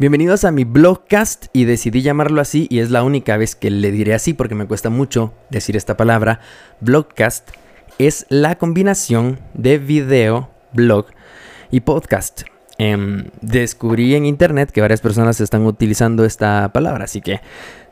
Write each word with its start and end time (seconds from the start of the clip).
Bienvenidos 0.00 0.46
a 0.46 0.50
mi 0.50 0.64
blogcast 0.64 1.48
y 1.52 1.66
decidí 1.66 2.00
llamarlo 2.00 2.40
así 2.40 2.66
y 2.70 2.78
es 2.78 2.90
la 2.90 3.02
única 3.02 3.36
vez 3.36 3.54
que 3.54 3.70
le 3.70 3.92
diré 3.92 4.14
así 4.14 4.32
porque 4.32 4.54
me 4.54 4.66
cuesta 4.66 4.88
mucho 4.88 5.34
decir 5.50 5.76
esta 5.76 5.98
palabra. 5.98 6.40
Blogcast 6.80 7.50
es 7.98 8.24
la 8.30 8.56
combinación 8.56 9.40
de 9.52 9.76
video, 9.76 10.48
blog 10.72 11.08
y 11.70 11.80
podcast. 11.80 12.44
Em, 12.78 13.26
descubrí 13.42 14.14
en 14.14 14.24
internet 14.24 14.70
que 14.70 14.80
varias 14.80 15.02
personas 15.02 15.38
están 15.42 15.66
utilizando 15.66 16.24
esta 16.24 16.70
palabra, 16.72 17.04
así 17.04 17.20
que 17.20 17.42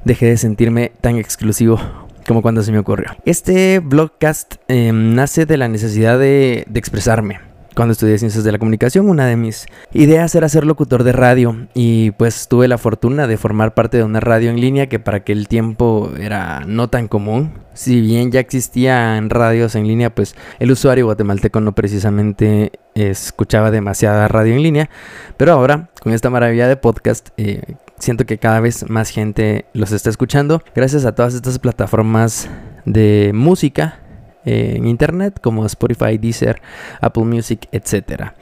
dejé 0.06 0.30
de 0.30 0.38
sentirme 0.38 0.92
tan 1.02 1.18
exclusivo 1.18 1.78
como 2.26 2.40
cuando 2.40 2.62
se 2.62 2.72
me 2.72 2.78
ocurrió. 2.78 3.10
Este 3.26 3.80
blogcast 3.80 4.54
em, 4.68 5.14
nace 5.14 5.44
de 5.44 5.58
la 5.58 5.68
necesidad 5.68 6.18
de 6.18 6.66
expresarme 6.72 7.47
cuando 7.78 7.92
estudié 7.92 8.18
ciencias 8.18 8.42
de 8.42 8.50
la 8.50 8.58
comunicación, 8.58 9.08
una 9.08 9.26
de 9.26 9.36
mis 9.36 9.66
ideas 9.92 10.34
era 10.34 10.48
ser 10.48 10.66
locutor 10.66 11.04
de 11.04 11.12
radio 11.12 11.68
y 11.74 12.10
pues 12.10 12.48
tuve 12.48 12.66
la 12.66 12.76
fortuna 12.76 13.28
de 13.28 13.36
formar 13.36 13.72
parte 13.74 13.98
de 13.98 14.02
una 14.02 14.18
radio 14.18 14.50
en 14.50 14.60
línea 14.60 14.88
que 14.88 14.98
para 14.98 15.18
aquel 15.18 15.46
tiempo 15.46 16.10
era 16.18 16.64
no 16.66 16.90
tan 16.90 17.06
común. 17.06 17.52
Si 17.74 18.00
bien 18.00 18.32
ya 18.32 18.40
existían 18.40 19.30
radios 19.30 19.76
en 19.76 19.86
línea, 19.86 20.12
pues 20.12 20.34
el 20.58 20.72
usuario 20.72 21.04
guatemalteco 21.04 21.60
no 21.60 21.72
precisamente 21.72 22.72
escuchaba 22.96 23.70
demasiada 23.70 24.26
radio 24.26 24.54
en 24.54 24.64
línea, 24.64 24.90
pero 25.36 25.52
ahora 25.52 25.88
con 26.02 26.12
esta 26.12 26.30
maravilla 26.30 26.66
de 26.66 26.76
podcast 26.76 27.28
eh, 27.36 27.76
siento 27.96 28.26
que 28.26 28.38
cada 28.38 28.58
vez 28.58 28.90
más 28.90 29.10
gente 29.10 29.66
los 29.72 29.92
está 29.92 30.10
escuchando 30.10 30.64
gracias 30.74 31.04
a 31.04 31.14
todas 31.14 31.32
estas 31.32 31.60
plataformas 31.60 32.50
de 32.86 33.30
música 33.32 34.00
en 34.48 34.86
internet 34.86 35.40
como 35.40 35.66
Spotify, 35.66 36.18
Deezer, 36.18 36.60
Apple 37.00 37.24
Music, 37.24 37.68
etc. 37.72 38.32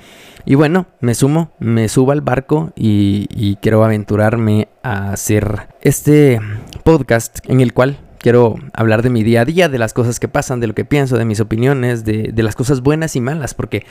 Y 0.45 0.55
bueno, 0.55 0.87
me 1.01 1.14
sumo, 1.14 1.51
me 1.59 1.88
subo 1.88 2.12
al 2.12 2.20
barco 2.20 2.73
y, 2.77 3.56
quiero 3.60 3.84
aventurarme 3.84 4.69
a 4.83 5.11
hacer 5.11 5.69
este 5.80 6.41
podcast 6.84 7.38
en 7.48 7.61
el 7.61 7.72
cual 7.72 7.98
quiero 8.19 8.55
hablar 8.72 9.03
de 9.03 9.11
mi 9.11 9.25
día 9.25 9.41
a 9.41 9.44
día, 9.44 9.69
de 9.69 9.78
las 9.78 9.92
cosas 9.92 10.20
que 10.20 10.28
pasan, 10.28 10.61
de 10.61 10.69
lo 10.69 10.75
que 10.75 10.84
pienso, 10.84 11.19
de 11.19 11.25
mis 11.25 11.41
opiniones, 11.41 12.05
de, 12.05 12.33
las 12.36 12.55
cosas 12.55 12.81
buenas 12.81 13.16
y 13.16 13.20
malas, 13.20 13.55
porque 13.55 13.84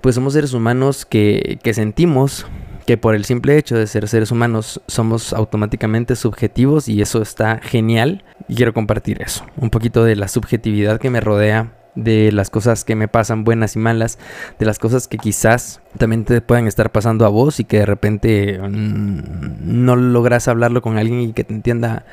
pues 0.00 0.16
somos 0.16 0.32
seres 0.32 0.54
humanos 0.54 1.06
que, 1.06 1.60
que 1.62 1.72
sentimos 1.72 2.46
que 2.86 2.96
por 2.96 3.14
el 3.14 3.24
simple 3.24 3.56
hecho 3.56 3.76
de 3.76 3.86
ser 3.86 4.08
seres 4.08 4.30
humanos 4.30 4.80
somos 4.86 5.32
automáticamente 5.32 6.16
subjetivos 6.16 6.88
y 6.88 7.00
eso 7.00 7.22
está 7.22 7.58
genial. 7.62 8.24
Y 8.48 8.56
quiero 8.56 8.74
compartir 8.74 9.22
eso, 9.22 9.44
un 9.56 9.70
poquito 9.70 10.04
de 10.04 10.16
la 10.16 10.28
subjetividad 10.28 10.98
que 10.98 11.10
me 11.10 11.20
rodea 11.20 11.72
de 11.94 12.32
las 12.32 12.50
cosas 12.50 12.84
que 12.84 12.96
me 12.96 13.08
pasan 13.08 13.44
buenas 13.44 13.76
y 13.76 13.78
malas, 13.78 14.18
de 14.58 14.66
las 14.66 14.78
cosas 14.78 15.08
que 15.08 15.18
quizás 15.18 15.80
también 15.98 16.24
te 16.24 16.40
puedan 16.40 16.66
estar 16.66 16.90
pasando 16.90 17.26
a 17.26 17.28
vos 17.28 17.60
y 17.60 17.64
que 17.64 17.80
de 17.80 17.86
repente 17.86 18.58
mm, 18.58 19.22
no 19.60 19.96
logras 19.96 20.48
hablarlo 20.48 20.80
con 20.80 20.96
alguien 20.96 21.20
y 21.20 21.32
que 21.32 21.44
te 21.44 21.52
entienda 21.52 22.06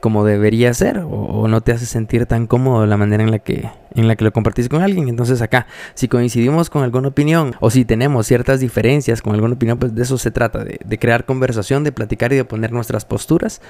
como 0.00 0.24
debería 0.24 0.72
ser 0.74 0.98
o, 0.98 1.46
no 1.48 1.60
te 1.60 1.72
hace 1.72 1.86
sentir 1.86 2.26
tan 2.26 2.46
cómodo 2.46 2.86
la 2.86 2.96
manera 2.96 3.22
en 3.22 3.30
la 3.30 3.38
que 3.38 3.68
en 3.94 4.06
la 4.06 4.14
que 4.14 4.24
lo 4.24 4.32
compartís 4.32 4.68
con 4.68 4.82
alguien. 4.82 5.08
Entonces 5.08 5.42
acá, 5.42 5.66
si 5.94 6.06
coincidimos 6.06 6.70
con 6.70 6.84
alguna 6.84 7.08
opinión 7.08 7.54
o 7.60 7.70
si 7.70 7.84
tenemos 7.84 8.26
ciertas 8.26 8.60
diferencias 8.60 9.20
con 9.20 9.34
alguna 9.34 9.54
opinión, 9.54 9.78
pues 9.78 9.94
de 9.94 10.02
eso 10.02 10.16
se 10.16 10.30
trata, 10.30 10.62
de, 10.62 10.78
de 10.84 10.98
crear 10.98 11.24
conversación, 11.24 11.82
de 11.82 11.90
platicar 11.90 12.32
y 12.32 12.36
de 12.36 12.44
poner 12.44 12.72
nuestras 12.72 13.04
posturas 13.04 13.60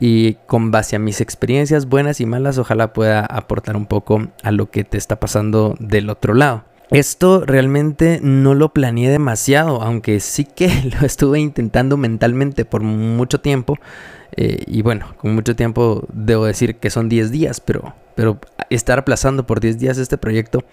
y 0.00 0.34
con 0.46 0.70
base 0.70 0.96
a 0.96 0.98
mis 0.98 1.20
experiencias 1.20 1.86
buenas 1.86 2.20
y 2.20 2.26
malas, 2.26 2.58
ojalá 2.58 2.92
pueda 2.92 3.24
aportar 3.24 3.76
un 3.76 3.86
poco 3.86 4.28
a 4.42 4.50
lo 4.50 4.70
que 4.70 4.84
te 4.84 4.98
está 4.98 5.20
pasando 5.20 5.76
del 5.78 6.10
otro 6.10 6.34
lado. 6.34 6.64
Esto 6.90 7.44
realmente 7.44 8.18
no 8.22 8.54
lo 8.54 8.70
planeé 8.70 9.10
demasiado, 9.10 9.82
aunque 9.82 10.20
sí 10.20 10.44
que 10.44 10.70
lo 11.00 11.06
estuve 11.06 11.38
intentando 11.38 11.96
mentalmente 11.96 12.64
por 12.64 12.82
mucho 12.82 13.40
tiempo. 13.40 13.78
Eh, 14.36 14.64
y 14.66 14.82
bueno, 14.82 15.14
con 15.16 15.34
mucho 15.34 15.56
tiempo 15.56 16.06
debo 16.12 16.44
decir 16.44 16.76
que 16.76 16.90
son 16.90 17.08
10 17.08 17.30
días, 17.30 17.60
pero, 17.60 17.94
pero 18.14 18.38
estar 18.70 18.98
aplazando 18.98 19.46
por 19.46 19.60
10 19.60 19.78
días 19.78 19.98
este 19.98 20.18
proyecto 20.18 20.64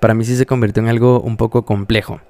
para 0.00 0.14
mí 0.14 0.24
sí 0.24 0.36
se 0.36 0.46
convirtió 0.46 0.82
en 0.82 0.88
algo 0.88 1.20
un 1.20 1.36
poco 1.36 1.64
complejo. 1.64 2.20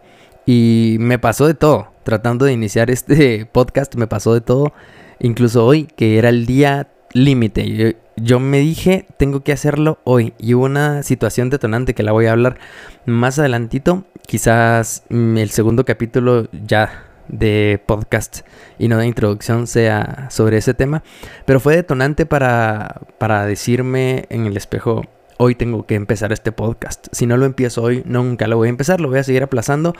Y 0.46 0.96
me 1.00 1.18
pasó 1.18 1.46
de 1.46 1.54
todo, 1.54 1.88
tratando 2.04 2.46
de 2.46 2.52
iniciar 2.52 2.90
este 2.90 3.46
podcast, 3.52 3.94
me 3.96 4.06
pasó 4.06 4.32
de 4.32 4.40
todo, 4.40 4.72
incluso 5.18 5.66
hoy, 5.66 5.84
que 5.94 6.18
era 6.18 6.30
el 6.30 6.46
día 6.46 6.88
límite. 7.12 7.96
Yo, 8.16 8.40
me 8.40 8.58
dije, 8.60 9.06
tengo 9.16 9.40
que 9.40 9.52
hacerlo 9.52 9.98
hoy. 10.04 10.34
Y 10.38 10.54
hubo 10.54 10.64
una 10.64 11.02
situación 11.02 11.50
detonante 11.50 11.94
que 11.94 12.02
la 12.02 12.12
voy 12.12 12.26
a 12.26 12.32
hablar 12.32 12.58
más 13.06 13.38
adelantito. 13.38 14.04
Quizás 14.26 15.04
mm, 15.08 15.38
el 15.38 15.50
segundo 15.50 15.84
capítulo 15.84 16.48
ya 16.52 17.07
de 17.28 17.80
podcast 17.86 18.40
y 18.78 18.88
no 18.88 18.98
de 18.98 19.06
introducción 19.06 19.66
sea 19.66 20.28
sobre 20.30 20.58
ese 20.58 20.74
tema. 20.74 21.02
Pero 21.44 21.60
fue 21.60 21.76
detonante 21.76 22.26
para, 22.26 23.00
para 23.18 23.46
decirme 23.46 24.26
en 24.30 24.46
el 24.46 24.56
espejo, 24.56 25.04
hoy 25.38 25.54
tengo 25.54 25.86
que 25.86 25.94
empezar 25.94 26.32
este 26.32 26.52
podcast. 26.52 27.06
Si 27.12 27.26
no 27.26 27.36
lo 27.36 27.46
empiezo 27.46 27.82
hoy, 27.82 28.02
nunca 28.04 28.46
lo 28.46 28.56
voy 28.56 28.68
a 28.68 28.70
empezar, 28.70 29.00
lo 29.00 29.08
voy 29.08 29.18
a 29.18 29.24
seguir 29.24 29.42
aplazando. 29.42 29.94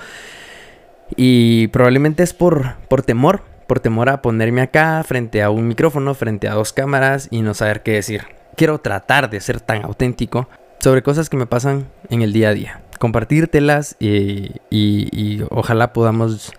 Y 1.17 1.69
probablemente 1.69 2.23
es 2.23 2.35
por, 2.35 2.77
por 2.89 3.03
temor, 3.03 3.43
por 3.67 3.81
temor 3.81 4.09
a 4.09 4.23
ponerme 4.23 4.61
acá 4.61 5.03
frente 5.05 5.43
a 5.43 5.51
un 5.51 5.69
micrófono, 5.69 6.15
frente 6.15 6.49
a 6.49 6.55
dos 6.55 6.73
cámaras 6.73 7.29
y 7.31 7.43
no 7.43 7.55
saber 7.55 7.83
qué 7.83 7.93
decir. 7.93 8.23
Quiero 8.57 8.79
tratar 8.79 9.31
de 9.31 9.41
ser 9.41 9.61
tan 9.61 9.85
auténtico 9.85 10.49
sobre 10.81 11.03
cosas 11.03 11.29
que 11.29 11.37
me 11.37 11.47
pasan 11.47 11.87
en 12.11 12.23
el 12.23 12.33
día 12.33 12.51
a 12.51 12.55
día. 12.55 12.83
Compartírtelas 12.99 13.97
y, 14.01 14.57
y, 14.71 15.43
ojalá 15.51 15.93
podamos 15.93 16.53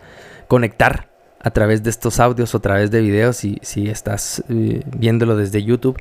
conectar 0.49 1.07
a 1.41 1.51
través 1.51 1.83
de 1.83 1.89
estos 1.89 2.19
audios 2.19 2.53
o 2.53 2.57
a 2.57 2.61
través 2.61 2.91
de 2.91 2.99
videos 2.99 3.37
si, 3.37 3.59
si 3.61 3.87
estás 3.87 4.43
eh, 4.49 4.83
viéndolo 4.97 5.37
desde 5.37 5.63
YouTube 5.63 5.97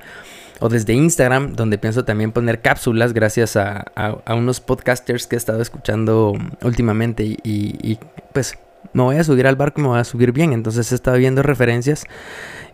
o 0.58 0.68
desde 0.68 0.94
Instagram, 0.94 1.54
donde 1.54 1.78
pienso 1.78 2.04
también 2.04 2.32
poner 2.32 2.60
cápsulas 2.60 3.12
gracias 3.12 3.54
a, 3.54 3.84
a, 3.94 4.34
unos 4.34 4.60
podcasters 4.60 5.28
que 5.28 5.36
he 5.36 5.38
estado 5.38 5.62
escuchando 5.62 6.32
últimamente 6.62 7.22
y, 7.22 7.38
y 7.44 8.00
pues 8.32 8.58
me 8.92 9.04
voy 9.04 9.16
a 9.16 9.22
subir 9.22 9.46
al 9.46 9.54
barco 9.54 9.80
y 9.80 9.82
me 9.82 9.90
voy 9.90 10.00
a 10.00 10.04
subir 10.04 10.32
bien. 10.32 10.52
Entonces 10.52 10.90
he 10.90 10.96
estado 10.96 11.18
viendo 11.18 11.44
referencias 11.44 12.04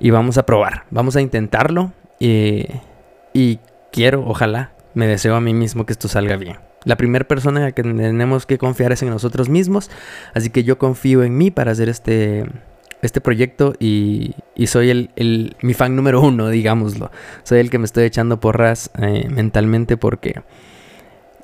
y 0.01 0.09
vamos 0.09 0.39
a 0.39 0.47
probar, 0.47 0.85
vamos 0.91 1.17
a 1.17 1.21
intentarlo 1.21 1.93
y 2.19 3.59
quiero, 3.93 4.25
ojalá, 4.27 4.73
me 4.95 5.07
deseo 5.07 5.35
a 5.35 5.41
mí 5.43 5.53
mismo 5.53 5.85
que 5.85 5.93
esto 5.93 6.09
salga 6.09 6.37
bien. 6.37 6.57
La 6.85 6.97
primera 6.97 7.27
persona 7.27 7.61
en 7.61 7.67
la 7.67 7.73
que 7.73 7.83
tenemos 7.83 8.47
que 8.47 8.59
confiar 8.59 8.93
es 8.93 9.03
en 9.03 9.11
nosotros 9.11 9.49
mismos, 9.49 9.91
así 10.35 10.51
que 10.51 10.65
yo 10.65 10.79
confío 10.79 11.23
en 11.23 11.37
mí 11.37 11.51
para 11.51 11.73
hacer 11.73 11.89
este, 11.89 12.47
este 13.03 13.21
proyecto 13.21 13.75
y, 13.79 14.35
soy 14.67 14.91
el, 14.91 15.57
mi 15.63 15.75
fan 15.75 15.97
número 15.97 16.21
uno, 16.21 16.49
digámoslo. 16.49 17.11
Soy 17.43 17.61
el 17.61 17.71
que 17.71 17.79
me 17.79 17.85
estoy 17.85 18.05
echando 18.05 18.41
porras 18.41 18.91
eh, 18.99 19.29
mentalmente 19.31 19.97
porque 19.97 20.43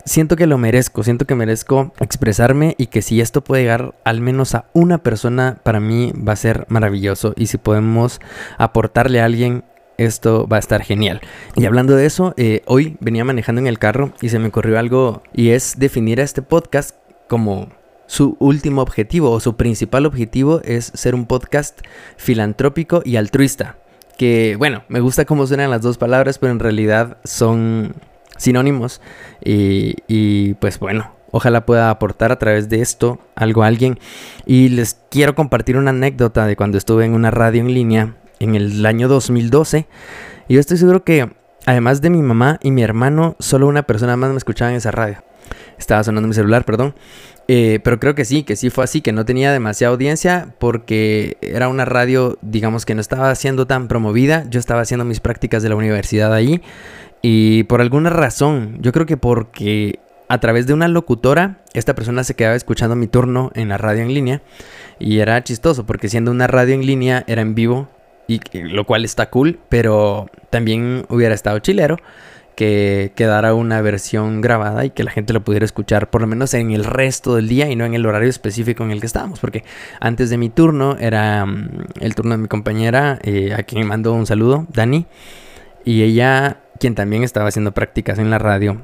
siento 0.04 0.36
que 0.36 0.46
lo 0.46 0.58
merezco, 0.58 1.02
siento 1.02 1.26
que 1.26 1.34
merezco 1.34 1.92
expresarme 2.00 2.74
y 2.78 2.86
que 2.86 3.02
si 3.02 3.20
esto 3.20 3.42
puede 3.42 3.62
llegar 3.62 3.94
al 4.04 4.20
menos 4.20 4.54
a 4.54 4.66
una 4.72 4.98
persona, 4.98 5.58
para 5.62 5.80
mí 5.80 6.12
va 6.12 6.32
a 6.32 6.36
ser 6.36 6.66
maravilloso. 6.68 7.34
Y 7.36 7.46
si 7.46 7.58
podemos 7.58 8.20
aportarle 8.58 9.20
a 9.20 9.24
alguien, 9.24 9.64
esto 10.00 10.47
va 10.47 10.56
a 10.56 10.61
estar 10.61 10.83
genial. 10.83 11.21
Y 11.56 11.66
hablando 11.66 11.94
de 11.94 12.06
eso, 12.06 12.34
eh, 12.37 12.62
hoy 12.66 12.97
venía 13.00 13.25
manejando 13.25 13.61
en 13.61 13.66
el 13.66 13.78
carro 13.78 14.12
y 14.21 14.28
se 14.28 14.38
me 14.38 14.49
ocurrió 14.49 14.78
algo 14.78 15.22
y 15.33 15.50
es 15.50 15.78
definir 15.78 16.21
a 16.21 16.25
este 16.25 16.43
podcast 16.43 16.97
como 17.28 17.69
su 18.06 18.37
último 18.41 18.83
objetivo 18.83 19.31
o 19.31 19.38
su 19.38 19.56
principal 19.56 20.05
objetivo 20.05 20.61
es 20.65 20.91
ser 20.94 21.15
un 21.15 21.27
podcast 21.27 21.81
filantrópico 22.16 23.03
y 23.05 23.16
altruista. 23.16 23.77
Que 24.19 24.56
bueno, 24.59 24.83
me 24.88 25.00
gusta 25.00 25.25
cómo 25.25 25.47
suenan 25.47 25.71
las 25.71 25.83
dos 25.83 25.97
palabras, 25.97 26.38
pero 26.38 26.53
en 26.53 26.59
realidad 26.59 27.19
son 27.25 27.94
sinónimos. 28.37 29.00
Y, 29.44 30.55
pues 30.55 30.78
bueno, 30.78 31.12
ojalá 31.31 31.65
pueda 31.65 31.91
aportar 31.91 32.32
a 32.32 32.38
través 32.38 32.69
de 32.69 32.81
esto 32.81 33.21
algo 33.37 33.62
a 33.62 33.69
alguien. 33.69 33.99
Y 34.44 34.71
les 34.71 34.99
quiero 35.11 35.34
compartir 35.34 35.77
una 35.77 35.91
anécdota 35.91 36.47
de 36.47 36.56
cuando 36.56 36.78
estuve 36.78 37.05
en 37.05 37.15
una 37.15 37.31
radio 37.31 37.61
en 37.61 37.72
línea 37.72 38.17
en 38.40 38.56
el 38.56 38.84
año 38.84 39.06
2012. 39.06 39.87
Y 40.48 40.54
yo 40.54 40.60
estoy 40.60 40.78
seguro 40.78 41.04
que, 41.04 41.31
además 41.66 42.00
de 42.00 42.10
mi 42.10 42.22
mamá 42.22 42.58
y 42.62 42.72
mi 42.72 42.82
hermano, 42.82 43.37
solo 43.38 43.69
una 43.69 43.84
persona 43.84 44.16
más 44.16 44.31
me 44.31 44.38
escuchaba 44.38 44.72
en 44.72 44.78
esa 44.78 44.90
radio. 44.90 45.22
Estaba 45.78 46.02
sonando 46.02 46.26
mi 46.26 46.34
celular, 46.34 46.64
perdón. 46.64 46.94
Eh, 47.46 47.81
pero 47.82 47.98
creo 47.98 48.14
que 48.14 48.25
sí, 48.25 48.42
que 48.42 48.56
sí 48.56 48.70
fue 48.70 48.84
así, 48.84 49.00
que 49.00 49.12
no 49.12 49.25
tenía 49.25 49.52
demasiada 49.52 49.92
audiencia 49.92 50.54
porque 50.58 51.37
era 51.40 51.69
una 51.69 51.84
radio, 51.84 52.38
digamos 52.42 52.87
que 52.87 52.94
no 52.94 53.00
estaba 53.00 53.34
siendo 53.34 53.66
tan 53.66 53.88
promovida. 53.88 54.44
Yo 54.50 54.60
estaba 54.60 54.82
haciendo 54.82 55.04
mis 55.04 55.20
prácticas 55.20 55.62
de 55.62 55.69
la 55.69 55.76
universidad 55.76 56.32
ahí 56.32 56.62
y 57.22 57.64
por 57.64 57.81
alguna 57.81 58.10
razón, 58.10 58.78
yo 58.81 58.93
creo 58.93 59.06
que 59.06 59.16
porque 59.16 59.98
a 60.28 60.38
través 60.38 60.66
de 60.66 60.72
una 60.72 60.88
locutora, 60.88 61.58
esta 61.75 61.94
persona 61.94 62.25
se 62.25 62.34
quedaba 62.34 62.54
escuchando 62.54 62.94
mi 62.94 63.08
turno 63.08 63.50
en 63.54 63.69
la 63.69 63.78
radio 63.78 64.02
en 64.02 64.14
línea. 64.14 64.43
Y 64.98 65.19
era 65.19 65.43
chistoso, 65.43 65.86
porque 65.86 66.08
siendo 66.08 66.31
una 66.31 66.46
radio 66.46 66.75
en 66.75 66.86
línea, 66.86 67.25
era 67.26 67.43
en 67.43 67.54
vivo, 67.54 67.88
y 68.31 68.62
lo 68.62 68.85
cual 68.87 69.05
está 69.05 69.31
cool, 69.31 69.59
pero 69.69 70.27
también 70.50 71.05
hubiera 71.09 71.35
estado 71.35 71.59
chilero 71.59 71.97
que 72.55 73.12
quedara 73.15 73.55
una 73.55 73.81
versión 73.81 74.43
grabada 74.43 74.85
y 74.85 74.91
que 74.91 75.03
la 75.03 75.11
gente 75.11 75.32
lo 75.32 75.43
pudiera 75.43 75.65
escuchar 75.65 76.11
por 76.11 76.21
lo 76.21 76.27
menos 76.27 76.53
en 76.53 76.73
el 76.73 76.85
resto 76.85 77.37
del 77.37 77.49
día 77.49 77.71
y 77.71 77.75
no 77.75 77.87
en 77.87 77.94
el 77.94 78.05
horario 78.05 78.29
específico 78.29 78.85
en 78.85 78.91
el 78.91 79.00
que 79.00 79.06
estábamos. 79.06 79.41
Porque 79.41 79.65
antes 79.99 80.29
de 80.29 80.37
mi 80.37 80.50
turno 80.50 80.99
era 81.00 81.47
mm, 81.47 81.87
el 82.00 82.15
turno 82.15 82.32
de 82.32 82.38
mi 82.38 82.49
compañera, 82.49 83.19
eh, 83.23 83.55
a 83.55 83.62
quien 83.62 83.87
mando 83.87 84.12
un 84.12 84.27
saludo, 84.27 84.67
Dani. 84.75 85.06
Y 85.87 86.03
ella, 86.03 86.61
quien 86.79 86.94
también 86.94 87.25
estaba 87.25 87.49
haciendo 87.49 87.73
prácticas 87.73 88.19
en 88.19 88.29
la 88.29 88.38
radio, 88.38 88.82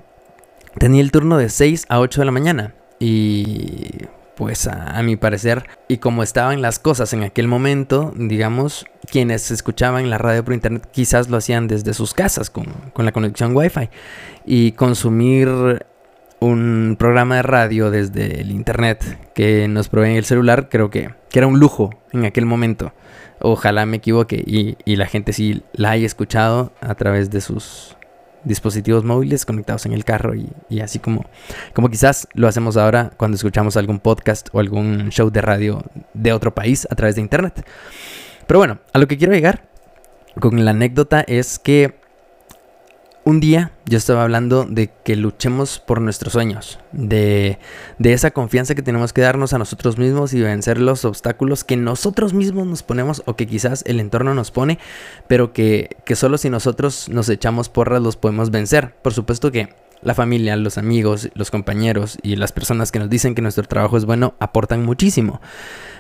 tenía 0.79 1.03
el 1.03 1.13
turno 1.13 1.37
de 1.37 1.51
6 1.51 1.85
a 1.91 2.01
8 2.01 2.23
de 2.23 2.25
la 2.25 2.33
mañana. 2.33 2.75
Y 2.99 4.07
pues 4.37 4.67
a, 4.67 5.03
mi 5.03 5.17
parecer, 5.17 5.67
y 5.89 5.97
como 5.97 6.23
estaban 6.23 6.61
las 6.61 6.79
cosas 6.79 7.13
en 7.15 7.23
aquel 7.23 7.49
momento, 7.49 8.13
digamos, 8.17 8.85
quienes 9.11 9.51
escuchaban 9.51 10.11
la 10.11 10.19
radio 10.19 10.45
por 10.45 10.53
internet 10.53 10.87
quizás 10.93 11.31
lo 11.31 11.39
hacían 11.39 11.69
desde 11.69 11.95
sus 11.95 12.13
casas 12.13 12.51
con, 12.51 12.67
la 12.97 13.13
conexión 13.13 13.57
Wi-Fi. 13.57 13.89
Y 14.45 14.73
consumir 14.73 15.87
un 16.39 16.97
programa 16.99 17.37
de 17.37 17.43
radio 17.43 17.91
desde 17.91 18.43
el 18.43 18.51
internet 18.51 19.31
que 19.35 19.69
nos 19.69 19.89
provee 19.89 20.17
el 20.17 20.25
celular, 20.27 20.69
creo 20.69 20.91
que, 20.91 21.11
que, 21.31 21.39
era 21.39 21.47
un 21.47 21.59
lujo 21.59 21.91
en 22.13 22.27
aquel 22.27 22.45
momento. 22.45 22.93
Ojalá 23.41 23.87
me 23.87 23.97
equivoque 23.97 24.43
y, 24.47 24.77
y 24.85 24.97
la 24.97 25.07
gente 25.07 25.33
sí 25.33 25.63
la 25.73 25.93
haya 25.93 26.07
escuchado 26.07 26.73
a 26.83 26.95
través 26.95 27.31
de 27.31 27.41
sus 27.41 27.97
dispositivos 28.47 29.05
móviles 29.05 29.45
conectados 29.45 29.85
en 29.87 29.93
el 29.93 30.05
carro 30.05 30.35
y, 30.35 30.81
así 30.81 30.99
como, 30.99 31.27
como 31.75 31.91
quizás 31.91 32.29
lo 32.33 32.49
hacemos 32.49 32.77
ahora 32.77 33.11
cuando 33.17 33.35
escuchamos 33.35 33.77
algún 33.77 33.99
podcast 33.99 34.49
o 34.53 34.61
algún 34.61 35.11
show 35.11 35.31
de 35.31 35.43
radio 35.43 35.83
de 36.15 36.33
otro 36.33 36.55
país 36.55 36.87
a 36.91 36.95
través 36.95 37.17
de 37.17 37.21
internet. 37.21 37.67
Pero 38.47 38.59
bueno, 38.59 38.79
a 38.93 38.99
lo 38.99 39.09
que 39.09 39.19
quiero 39.19 39.35
llegar 39.35 39.69
con 40.41 40.65
la 40.65 40.71
anécdota 40.71 41.23
es 41.23 41.59
que 41.59 41.99
un 43.27 43.41
día 43.41 43.73
yo 43.87 43.99
estaba 43.99 44.23
hablando 44.23 44.67
de 44.67 44.93
que 45.05 45.17
luchemos 45.17 45.81
por 45.81 46.01
nuestros 46.01 46.33
sueños, 46.33 46.79
de, 46.93 47.59
esa 47.99 48.31
confianza 48.31 48.77
que 48.77 48.83
tenemos 48.83 49.13
que 49.13 49.21
darnos 49.21 49.53
a 49.53 49.59
nosotros 49.59 49.99
mismos 49.99 50.33
y 50.33 50.41
vencer 50.41 50.79
los 50.81 51.05
obstáculos 51.05 51.65
que 51.65 51.77
nosotros 51.77 52.35
mismos 52.35 52.69
nos 52.69 52.85
ponemos 52.85 53.25
o 53.27 53.35
que 53.35 53.49
quizás 53.49 53.83
el 53.85 53.99
entorno 53.99 54.33
nos 54.33 54.53
pone, 54.53 54.79
pero 55.27 55.53
que, 55.53 55.97
que 56.05 56.15
solo 56.15 56.39
si 56.39 56.51
nosotros 56.51 57.09
nos 57.09 57.29
echamos 57.29 57.69
porras 57.69 58.01
los 58.01 58.17
podemos 58.17 58.53
vencer. 58.53 58.95
Por 59.03 59.13
supuesto 59.13 59.51
que 59.51 59.75
la 60.03 60.15
familia, 60.15 60.55
los 60.55 60.79
amigos, 60.79 61.29
los 61.35 61.51
compañeros 61.51 62.19
y 62.23 62.37
las 62.37 62.53
personas 62.53 62.93
que 62.93 63.01
nos 63.01 63.11
dicen 63.11 63.35
que 63.35 63.43
nuestro 63.43 63.65
trabajo 63.65 63.97
es 63.97 64.05
bueno 64.05 64.35
aportan 64.39 64.85
muchísimo. 64.85 65.41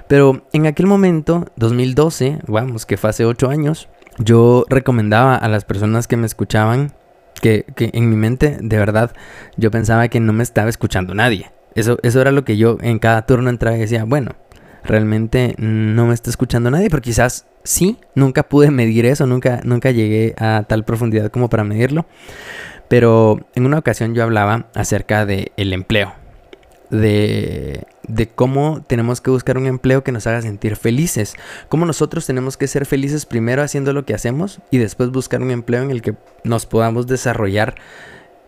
Pero 0.06 0.46
en 0.52 0.67
aquel 0.67 0.87
momento, 0.87 1.46
2012, 1.56 2.38
vamos, 2.46 2.87
que 2.87 2.96
fue 2.96 3.11
hace 3.11 3.25
8 3.25 3.50
años, 3.50 3.88
yo 4.19 4.64
recomendaba 4.69 5.34
a 5.34 5.49
las 5.49 5.64
personas 5.64 6.06
que 6.06 6.17
me 6.17 6.26
escuchaban 6.26 6.93
que, 7.41 7.67
en 7.77 8.11
mi 8.11 8.17
mente, 8.17 8.59
de 8.61 8.79
verdad, 8.79 9.12
yo 9.56 9.71
pensaba 9.71 10.09
que 10.09 10.21
no 10.21 10.33
me 10.33 10.43
estaba 10.43 10.69
escuchando 10.69 11.15
nadie. 11.15 11.50
Eso, 11.75 11.99
eso 12.03 12.21
era 12.21 12.33
lo 12.33 12.44
que 12.44 12.56
yo 12.56 12.79
en 12.81 12.99
cada 12.99 13.27
turno 13.27 13.50
entraba 13.50 13.77
y 13.77 13.81
decía, 13.81 14.05
bueno, 14.05 14.33
realmente 14.85 15.55
no 15.59 16.06
me 16.06 16.15
está 16.15 16.31
escuchando 16.31 16.71
nadie, 16.71 16.88
pero 16.88 17.03
quizás 17.03 17.47
sí, 17.65 17.99
nunca 18.15 18.44
pude 18.44 18.71
medir 18.71 19.05
eso, 19.06 19.27
nunca, 19.27 19.61
nunca 19.65 19.91
llegué 19.91 20.35
a 20.38 20.65
tal 20.67 20.85
profundidad 20.85 21.31
como 21.31 21.49
para 21.49 21.65
medirlo. 21.65 22.06
Pero 22.88 23.41
en 23.55 23.67
una 23.67 23.79
ocasión 23.79 24.15
yo 24.15 24.23
hablaba 24.23 24.67
acerca 24.75 25.27
del 25.27 25.50
el 25.56 25.73
empleo, 25.73 26.15
de 26.91 27.85
de 28.08 28.29
cómo 28.29 28.82
tenemos 28.87 29.20
que 29.20 29.31
buscar 29.31 29.58
un 29.58 29.67
empleo 29.67 30.05
que 30.05 30.12
nos 30.12 30.26
haga 30.26 30.43
sentir 30.43 30.76
felices. 30.76 31.35
Cómo 31.69 31.87
nosotros 31.87 32.26
tenemos 32.26 32.56
que 32.56 32.69
ser 32.69 32.87
felices 32.87 33.26
primero 33.26 33.62
haciendo 33.62 33.93
lo 33.93 34.05
que 34.05 34.14
hacemos 34.14 34.61
y 34.70 34.79
después 34.79 35.11
buscar 35.11 35.43
un 35.43 35.50
empleo 35.50 35.82
en 35.82 35.91
el 35.91 36.03
que 36.03 36.14
nos 36.44 36.67
podamos 36.67 37.06
desarrollar 37.06 37.76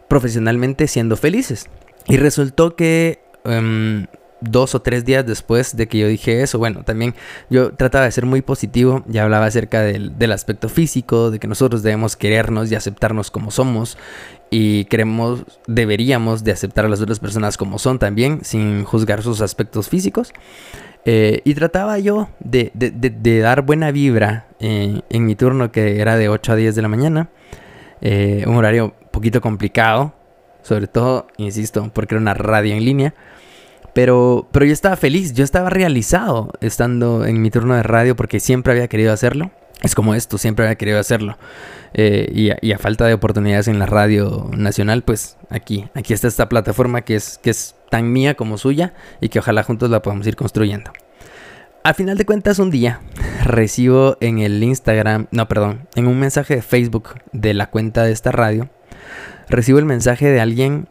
profesionalmente 0.08 0.86
siendo 0.86 1.16
felices. 1.16 1.66
Y 2.06 2.16
resultó 2.16 2.74
que 2.74 3.20
em, 3.44 4.06
dos 4.40 4.74
o 4.74 4.82
tres 4.82 5.04
días 5.04 5.26
después 5.26 5.76
de 5.76 5.88
que 5.88 5.98
yo 5.98 6.08
dije 6.08 6.42
eso, 6.42 6.58
bueno, 6.58 6.84
también 6.84 7.14
yo 7.50 7.72
trataba 7.72 8.04
de 8.04 8.12
ser 8.12 8.26
muy 8.26 8.42
positivo, 8.42 9.04
ya 9.06 9.24
hablaba 9.24 9.46
acerca 9.46 9.82
del, 9.82 10.18
del, 10.18 10.32
aspecto 10.32 10.68
físico, 10.68 11.30
de 11.30 11.38
que 11.38 11.48
nosotros 11.48 11.82
debemos 11.82 12.16
querernos 12.16 12.70
y 12.70 12.74
aceptarnos 12.74 13.30
como 13.30 13.50
somos 13.50 13.98
y 14.50 14.84
queremos, 14.86 15.44
deberíamos 15.66 16.44
de 16.44 16.52
aceptar 16.52 16.84
a 16.84 16.88
las 16.88 17.00
otras 17.00 17.18
personas 17.18 17.56
como 17.56 17.78
son 17.78 17.98
también, 17.98 18.40
sin 18.42 18.84
juzgar 18.84 19.22
sus 19.22 19.40
aspectos 19.40 19.88
físicos. 19.88 20.32
Eh, 21.04 21.40
y 21.44 21.54
trataba 21.54 21.98
yo 21.98 22.28
de, 22.40 22.70
dar 23.40 23.62
buena 23.62 23.90
vibra 23.92 24.46
eh, 24.60 25.00
en 25.08 25.26
mi 25.26 25.36
turno 25.36 25.70
que 25.70 26.00
era 26.00 26.16
de 26.16 26.28
8 26.28 26.52
a 26.52 26.56
10 26.56 26.74
de 26.74 26.82
la 26.82 26.88
mañana, 26.88 27.30
eh, 28.00 28.44
un 28.46 28.56
horario 28.56 28.94
poquito 29.10 29.40
complicado, 29.40 30.12
sobre 30.62 30.86
todo, 30.86 31.28
insisto, 31.36 31.90
porque 31.94 32.14
era 32.14 32.20
una 32.20 32.34
radio 32.34 32.74
en 32.74 32.84
línea. 32.84 33.14
Pero, 33.98 34.46
pero 34.52 34.64
yo 34.64 34.72
estaba 34.72 34.94
feliz, 34.94 35.32
yo 35.32 35.42
estaba 35.42 35.70
realizado 35.70 36.52
estando 36.60 37.26
en 37.26 37.42
mi 37.42 37.50
turno 37.50 37.74
de 37.74 37.82
radio 37.82 38.14
porque 38.14 38.38
siempre 38.38 38.72
había 38.72 38.86
querido 38.86 39.12
hacerlo. 39.12 39.50
Es 39.82 39.96
como 39.96 40.14
esto, 40.14 40.38
siempre 40.38 40.64
había 40.64 40.76
querido 40.76 41.00
hacerlo. 41.00 41.36
Eh, 41.94 42.30
y, 42.62 42.70
a, 42.70 42.78
falta 42.78 43.06
de 43.06 43.14
oportunidades 43.14 43.66
en 43.66 43.80
la 43.80 43.86
radio 43.86 44.50
nacional, 44.56 45.02
pues 45.02 45.36
aquí, 45.50 45.88
aquí 45.94 46.14
está 46.14 46.28
esta 46.28 46.48
plataforma 46.48 47.00
que 47.00 47.16
es, 47.16 47.38
que 47.38 47.50
es 47.50 47.74
tan 47.90 48.12
mía 48.12 48.36
como 48.36 48.56
suya 48.56 48.94
y 49.20 49.30
que 49.30 49.40
ojalá 49.40 49.64
juntos 49.64 49.90
la 49.90 50.00
podamos 50.00 50.28
ir 50.28 50.36
construyendo. 50.36 50.92
Al 51.82 51.96
final 51.96 52.16
de 52.16 52.24
cuentas, 52.24 52.60
un 52.60 52.70
día 52.70 53.00
recibo 53.42 54.16
en 54.20 54.38
el 54.38 54.62
Instagram, 54.62 55.26
no, 55.32 55.48
perdón, 55.48 55.88
en 55.96 56.06
un 56.06 56.20
mensaje 56.20 56.54
de 56.54 56.62
Facebook 56.62 57.16
de 57.32 57.52
la 57.52 57.68
cuenta 57.68 58.04
de 58.04 58.12
esta 58.12 58.30
radio, 58.30 58.70
recibo 59.48 59.80
el 59.80 59.86
mensaje 59.86 60.28
de 60.28 60.40
alguien 60.40 60.88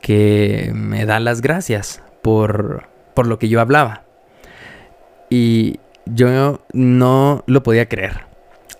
que 0.00 0.70
me 0.72 1.04
da 1.04 1.18
las 1.18 1.40
gracias 1.40 2.00
por, 2.24 2.88
por 3.12 3.26
lo 3.26 3.38
que 3.38 3.50
yo 3.50 3.60
hablaba. 3.60 4.02
Y 5.28 5.78
yo 6.06 6.62
no 6.72 7.44
lo 7.46 7.62
podía 7.62 7.86
creer. 7.86 8.22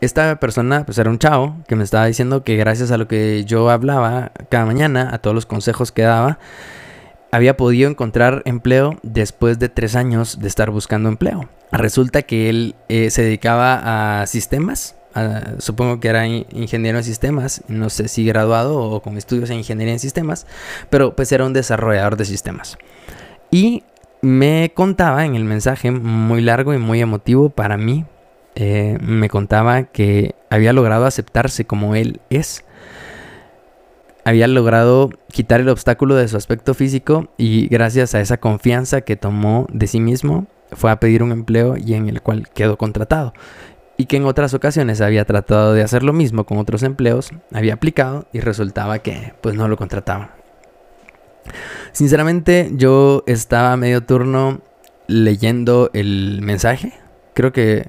Esta 0.01 0.41
persona, 0.41 0.85
pues 0.87 0.97
era 0.97 1.11
un 1.11 1.19
chavo 1.19 1.57
que 1.69 1.77
me 1.77 1.85
estaba 1.85 2.07
diciendo 2.07 2.43
que 2.43 2.57
gracias 2.57 2.91
a 2.91 2.97
lo 2.97 3.07
que 3.07 3.45
yo 3.45 3.69
hablaba 3.69 4.33
cada 4.49 4.65
mañana, 4.65 5.11
a 5.13 5.19
todos 5.19 5.35
los 5.35 5.45
consejos 5.45 5.93
que 5.93 6.03
daba, 6.03 6.39
había 7.31 7.57
podido 7.57 7.91
encontrar 7.91 8.43
empleo 8.47 8.99
después 9.03 9.59
de 9.59 9.69
tres 9.69 9.95
años 9.95 10.41
de 10.41 10.49
estar 10.49 10.71
buscando 10.71 11.11
empleo. 11.11 11.49
Resulta 11.71 12.23
que 12.23 12.49
él 12.49 12.75
eh, 12.89 13.11
se 13.11 13.23
dedicaba 13.23 14.21
a 14.23 14.27
sistemas, 14.27 14.97
supongo 15.59 16.01
que 16.01 16.09
era 16.09 16.27
ingeniero 16.27 16.99
en 16.99 17.05
sistemas, 17.05 17.63
no 17.69 17.91
sé 17.91 18.09
si 18.09 18.25
graduado 18.25 18.79
o 18.79 19.03
con 19.03 19.17
estudios 19.19 19.51
en 19.51 19.59
ingeniería 19.59 19.93
en 19.93 20.01
sistemas, 20.01 20.47
pero 20.91 21.15
pues 21.15 21.31
era 21.31 21.45
un 21.45 21.53
desarrollador 21.53 22.17
de 22.17 22.25
sistemas. 22.25 22.79
Y 23.55 23.85
me 24.21 24.73
contaba 24.75 25.25
en 25.25 25.37
el 25.37 25.45
mensaje 25.45 25.93
muy 25.93 26.41
largo 26.41 26.75
y 26.75 26.79
muy 26.79 27.01
emotivo 27.01 27.51
para 27.51 27.77
mí, 27.77 28.05
eh, 28.57 28.99
me 29.01 29.29
contaba 29.29 29.85
que 29.85 30.35
había 30.51 30.73
logrado 30.73 31.07
aceptarse 31.07 31.65
como 31.65 31.95
él 31.95 32.21
es. 32.31 32.65
Había 34.25 34.49
logrado 34.49 35.11
quitar 35.31 35.61
el 35.61 35.69
obstáculo 35.69 36.17
de 36.17 36.27
su 36.27 36.37
aspecto 36.37 36.75
físico 36.75 37.29
y 37.37 37.69
gracias 37.69 38.17
a 38.17 38.21
esa 38.21 38.39
confianza 38.39 39.03
que 39.03 39.15
tomó 39.15 39.69
de 39.73 39.87
sí 39.87 40.01
mismo 40.01 40.49
fue 40.73 40.91
a 40.91 40.99
pedir 40.99 41.23
un 41.23 41.31
empleo 41.31 41.77
y 41.77 41.95
en 41.95 42.09
el 42.09 42.23
cual 42.23 42.49
quedó 42.49 42.77
contratado. 42.77 43.35
Y 43.97 44.07
que 44.07 44.17
en 44.17 44.25
otras 44.25 44.53
ocasiones 44.53 45.01
había 45.01 45.27
tratado 45.27 45.75
de 45.75 45.85
hacer 45.85 46.03
lo 46.03 46.13
mismo 46.13 46.43
con 46.43 46.59
otros 46.59 46.83
empleos, 46.83 47.31
había 47.53 47.75
aplicado 47.75 48.27
y 48.33 48.41
resultaba 48.41 48.99
que 48.99 49.33
pues 49.41 49.55
no 49.55 49.69
lo 49.69 49.77
contrataban. 49.77 50.44
Sinceramente, 51.93 52.71
yo 52.73 53.23
estaba 53.27 53.73
a 53.73 53.77
medio 53.77 54.03
turno 54.03 54.63
leyendo 55.07 55.91
el 55.93 56.41
mensaje. 56.43 56.93
Creo 57.35 57.53
que. 57.53 57.89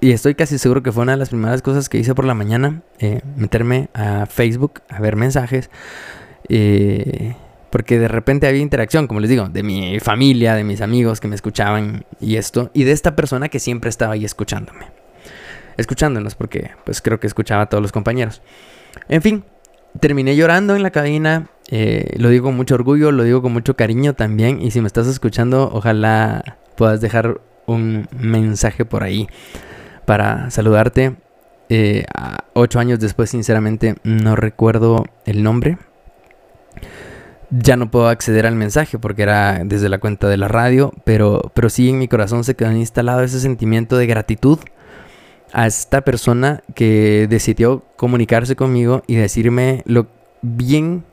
Y 0.00 0.12
estoy 0.12 0.34
casi 0.34 0.58
seguro 0.58 0.82
que 0.82 0.92
fue 0.92 1.02
una 1.02 1.12
de 1.12 1.18
las 1.18 1.30
primeras 1.30 1.62
cosas 1.62 1.88
que 1.88 1.98
hice 1.98 2.14
por 2.14 2.24
la 2.24 2.34
mañana. 2.34 2.82
Eh, 2.98 3.20
meterme 3.36 3.88
a 3.94 4.26
Facebook 4.26 4.82
a 4.88 5.00
ver 5.00 5.16
mensajes. 5.16 5.70
Eh, 6.48 7.34
porque 7.70 7.98
de 7.98 8.08
repente 8.08 8.46
había 8.46 8.60
interacción, 8.60 9.06
como 9.06 9.20
les 9.20 9.30
digo, 9.30 9.48
de 9.48 9.62
mi 9.62 9.98
familia, 9.98 10.54
de 10.54 10.62
mis 10.62 10.80
amigos 10.80 11.20
que 11.20 11.26
me 11.26 11.34
escuchaban 11.34 12.04
y 12.20 12.36
esto. 12.36 12.70
Y 12.74 12.84
de 12.84 12.92
esta 12.92 13.16
persona 13.16 13.48
que 13.48 13.58
siempre 13.58 13.90
estaba 13.90 14.14
ahí 14.14 14.24
escuchándome. 14.24 14.92
Escuchándonos, 15.76 16.34
porque 16.34 16.70
pues 16.84 17.02
creo 17.02 17.18
que 17.18 17.26
escuchaba 17.26 17.62
a 17.62 17.66
todos 17.66 17.82
los 17.82 17.90
compañeros. 17.90 18.42
En 19.08 19.22
fin, 19.22 19.44
terminé 19.98 20.36
llorando 20.36 20.76
en 20.76 20.82
la 20.82 20.90
cabina. 20.90 21.48
Eh, 21.70 22.14
lo 22.18 22.28
digo 22.28 22.46
con 22.46 22.56
mucho 22.56 22.74
orgullo, 22.74 23.10
lo 23.12 23.22
digo 23.22 23.42
con 23.42 23.52
mucho 23.52 23.74
cariño 23.76 24.14
también. 24.14 24.60
Y 24.60 24.70
si 24.70 24.80
me 24.80 24.86
estás 24.86 25.06
escuchando, 25.06 25.70
ojalá 25.72 26.58
puedas 26.76 27.00
dejar 27.00 27.40
un 27.66 28.08
mensaje 28.12 28.84
por 28.84 29.02
ahí 29.02 29.28
para 30.04 30.50
saludarte. 30.50 31.16
Eh, 31.68 32.04
ocho 32.52 32.78
años 32.78 33.00
después, 33.00 33.30
sinceramente, 33.30 33.96
no 34.02 34.36
recuerdo 34.36 35.04
el 35.24 35.42
nombre. 35.42 35.78
Ya 37.50 37.76
no 37.76 37.90
puedo 37.90 38.08
acceder 38.08 38.46
al 38.46 38.56
mensaje 38.56 38.98
porque 38.98 39.22
era 39.22 39.62
desde 39.64 39.88
la 39.88 39.98
cuenta 39.98 40.28
de 40.28 40.36
la 40.36 40.48
radio, 40.48 40.92
pero, 41.04 41.52
pero 41.54 41.70
sí 41.70 41.88
en 41.88 41.98
mi 41.98 42.08
corazón 42.08 42.42
se 42.42 42.56
quedó 42.56 42.72
instalado 42.72 43.22
ese 43.22 43.38
sentimiento 43.38 43.96
de 43.96 44.06
gratitud 44.06 44.58
a 45.52 45.68
esta 45.68 46.00
persona 46.00 46.64
que 46.74 47.28
decidió 47.30 47.84
comunicarse 47.96 48.56
conmigo 48.56 49.04
y 49.06 49.14
decirme 49.14 49.82
lo 49.86 50.08
bien 50.42 51.04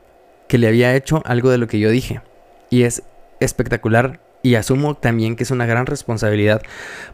que 0.51 0.57
le 0.57 0.67
había 0.67 0.93
hecho 0.97 1.23
algo 1.23 1.49
de 1.49 1.57
lo 1.57 1.67
que 1.67 1.79
yo 1.79 1.89
dije. 1.89 2.19
Y 2.69 2.83
es 2.83 3.03
espectacular 3.39 4.19
y 4.43 4.55
asumo 4.55 4.95
también 4.95 5.37
que 5.37 5.43
es 5.43 5.51
una 5.51 5.65
gran 5.65 5.85
responsabilidad 5.85 6.61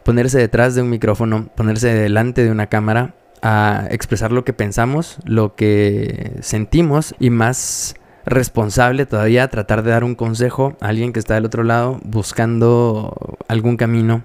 ponerse 0.02 0.38
detrás 0.38 0.74
de 0.74 0.82
un 0.82 0.90
micrófono, 0.90 1.48
ponerse 1.54 1.94
delante 1.94 2.42
de 2.42 2.50
una 2.50 2.66
cámara 2.66 3.14
a 3.40 3.86
expresar 3.92 4.32
lo 4.32 4.44
que 4.44 4.54
pensamos, 4.54 5.18
lo 5.24 5.54
que 5.54 6.32
sentimos 6.40 7.14
y 7.20 7.30
más 7.30 7.94
responsable 8.26 9.06
todavía 9.06 9.46
tratar 9.46 9.84
de 9.84 9.92
dar 9.92 10.02
un 10.02 10.16
consejo 10.16 10.76
a 10.80 10.88
alguien 10.88 11.12
que 11.12 11.20
está 11.20 11.34
del 11.34 11.44
otro 11.44 11.62
lado 11.62 12.00
buscando 12.02 13.36
algún 13.46 13.76
camino, 13.76 14.24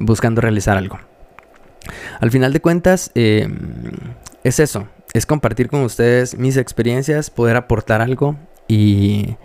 buscando 0.00 0.40
realizar 0.40 0.78
algo. 0.78 0.98
Al 2.18 2.30
final 2.30 2.54
de 2.54 2.62
cuentas, 2.62 3.10
eh, 3.14 3.46
es 4.42 4.58
eso, 4.58 4.88
es 5.12 5.26
compartir 5.26 5.68
con 5.68 5.82
ustedes 5.82 6.38
mis 6.38 6.56
experiencias, 6.56 7.30
poder 7.30 7.56
aportar 7.56 8.00
algo 8.00 8.36
y 8.68 9.36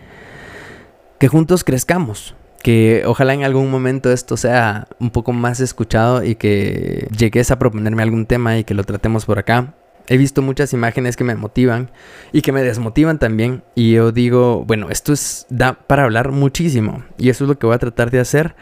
que 1.20 1.28
juntos 1.28 1.64
crezcamos. 1.64 2.36
Que 2.64 3.04
ojalá 3.06 3.34
en 3.34 3.44
algún 3.44 3.70
momento 3.70 4.12
esto 4.12 4.36
sea 4.36 4.88
un 5.00 5.12
poco 5.12 5.32
más 5.32 5.60
escuchado 5.60 6.24
y 6.24 6.36
que 6.36 7.08
llegues 7.18 7.52
a 7.52 7.60
proponerme 7.60 8.04
algún 8.04 8.26
tema 8.26 8.58
y 8.58 8.64
que 8.64 8.74
lo 8.74 8.84
tratemos 8.84 9.26
por 9.26 9.40
acá. 9.40 9.76
He 10.10 10.18
visto 10.18 10.42
muchas 10.42 10.74
imágenes 10.74 11.18
que 11.18 11.24
me 11.24 11.36
motivan 11.36 11.92
y 12.32 12.42
que 12.42 12.52
me 12.52 12.64
desmotivan 12.64 13.20
también. 13.20 13.64
Y 13.76 13.92
yo 13.92 14.12
digo, 14.12 14.64
bueno, 14.66 14.90
esto 14.90 15.14
es, 15.14 15.46
da 15.50 15.74
para 15.74 16.04
hablar 16.04 16.32
muchísimo. 16.32 17.04
Y 17.18 17.30
eso 17.30 17.44
es 17.44 17.50
lo 17.50 17.60
que 17.60 17.68
voy 17.68 17.76
a 17.76 17.80
tratar 17.80 18.10
de 18.10 18.20
hacer 18.20 18.56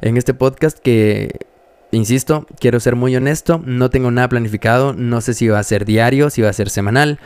en 0.00 0.16
este 0.16 0.34
podcast 0.34 0.78
que 0.78 1.46
Insisto, 1.92 2.46
quiero 2.58 2.78
ser 2.78 2.94
muy 2.94 3.16
honesto, 3.16 3.60
no 3.64 3.90
tengo 3.90 4.10
nada 4.10 4.28
planificado, 4.28 4.92
no 4.92 5.20
sé 5.20 5.34
si 5.34 5.48
va 5.48 5.58
a 5.58 5.64
ser 5.64 5.84
diario, 5.84 6.30
si 6.30 6.40
va 6.40 6.48
a 6.48 6.52
ser 6.52 6.70
semanal, 6.70 7.18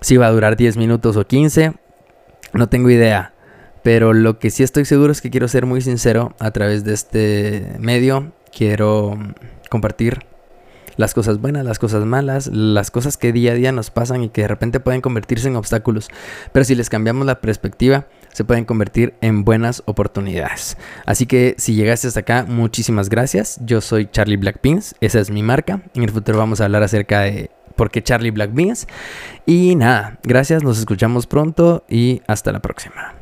si 0.00 0.16
va 0.16 0.26
a 0.26 0.30
durar 0.30 0.56
10 0.56 0.78
minutos 0.78 1.16
o 1.16 1.26
15, 1.26 1.74
no 2.54 2.68
tengo 2.68 2.90
idea. 2.90 3.34
Pero 3.82 4.12
lo 4.12 4.38
que 4.38 4.50
sí 4.50 4.62
estoy 4.62 4.84
seguro 4.84 5.12
es 5.12 5.20
que 5.20 5.30
quiero 5.30 5.48
ser 5.48 5.66
muy 5.66 5.80
sincero 5.80 6.34
a 6.40 6.50
través 6.50 6.82
de 6.82 6.94
este 6.94 7.76
medio. 7.78 8.32
Quiero 8.50 9.18
compartir 9.68 10.24
las 10.96 11.14
cosas 11.14 11.40
buenas, 11.40 11.64
las 11.64 11.78
cosas 11.78 12.04
malas, 12.04 12.48
las 12.48 12.90
cosas 12.90 13.16
que 13.16 13.32
día 13.32 13.52
a 13.52 13.54
día 13.54 13.72
nos 13.72 13.90
pasan 13.90 14.22
y 14.22 14.28
que 14.28 14.42
de 14.42 14.48
repente 14.48 14.80
pueden 14.80 15.00
convertirse 15.00 15.48
en 15.48 15.56
obstáculos. 15.56 16.08
Pero 16.52 16.64
si 16.64 16.74
les 16.74 16.90
cambiamos 16.90 17.26
la 17.26 17.40
perspectiva, 17.40 18.06
se 18.32 18.44
pueden 18.44 18.64
convertir 18.64 19.14
en 19.20 19.44
buenas 19.44 19.82
oportunidades. 19.86 20.76
Así 21.06 21.26
que 21.26 21.54
si 21.58 21.74
llegaste 21.74 22.08
hasta 22.08 22.20
acá, 22.20 22.44
muchísimas 22.46 23.08
gracias. 23.08 23.58
Yo 23.64 23.80
soy 23.80 24.06
Charlie 24.10 24.36
Blackpins, 24.36 24.94
esa 25.00 25.20
es 25.20 25.30
mi 25.30 25.42
marca. 25.42 25.80
En 25.94 26.02
el 26.02 26.10
futuro 26.10 26.38
vamos 26.38 26.60
a 26.60 26.64
hablar 26.64 26.82
acerca 26.82 27.20
de 27.20 27.50
por 27.76 27.90
qué 27.90 28.02
Charlie 28.02 28.30
Blackpins. 28.30 28.86
Y 29.46 29.74
nada, 29.76 30.18
gracias, 30.22 30.62
nos 30.62 30.78
escuchamos 30.78 31.26
pronto 31.26 31.84
y 31.88 32.22
hasta 32.26 32.52
la 32.52 32.60
próxima. 32.60 33.14